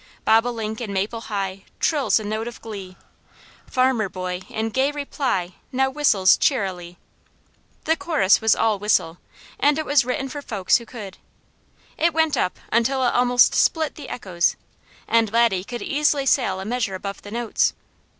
[0.25, 2.97] Bobolink in maple high, trills a note of glee,
[3.67, 6.97] Farmer boy in gay reply now whistles cheerily."
[7.83, 9.19] The chorus was all whistle,
[9.59, 11.19] and it was written for folks who could.
[11.99, 14.55] It went up until it almost split the echoes,
[15.07, 17.75] and Laddie could easily sail a measure above the notes.